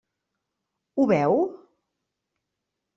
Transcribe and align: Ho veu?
Ho 0.95 1.07
veu? 1.13 1.39